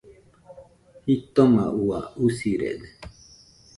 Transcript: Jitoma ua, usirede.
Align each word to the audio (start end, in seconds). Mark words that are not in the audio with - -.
Jitoma 1.05 1.65
ua, 1.83 1.99
usirede. 2.25 2.87